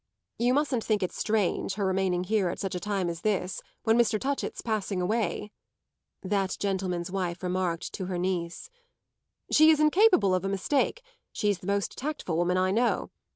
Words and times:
"You 0.39 0.55
mustn't 0.55 0.83
think 0.83 1.03
it 1.03 1.11
strange 1.11 1.75
her 1.75 1.85
remaining 1.85 2.23
here 2.23 2.49
at 2.49 2.57
such 2.57 2.73
a 2.73 2.79
time 2.79 3.07
as 3.07 3.21
this, 3.21 3.61
when 3.83 3.99
Mr. 3.99 4.19
Touchett's 4.19 4.63
passing 4.63 4.99
away," 4.99 5.51
that 6.23 6.57
gentleman's 6.59 7.11
wife 7.11 7.43
remarked 7.43 7.93
to 7.93 8.07
her 8.07 8.17
niece. 8.17 8.71
"She 9.51 9.69
is 9.69 9.79
incapable 9.79 10.33
of 10.33 10.43
a 10.43 10.49
mistake; 10.49 11.03
she's 11.31 11.59
the 11.59 11.67
most 11.67 11.99
tactful 11.99 12.35
woman 12.35 12.57
I 12.57 12.71
know. 12.71 13.11